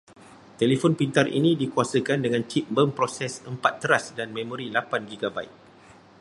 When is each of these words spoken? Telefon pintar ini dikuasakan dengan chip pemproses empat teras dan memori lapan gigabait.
Telefon 0.61 0.93
pintar 1.01 1.27
ini 1.39 1.51
dikuasakan 1.61 2.19
dengan 2.25 2.41
chip 2.49 2.65
pemproses 2.75 3.33
empat 3.51 3.73
teras 3.85 4.05
dan 4.17 4.29
memori 4.37 4.67
lapan 4.77 5.01
gigabait. 5.11 5.53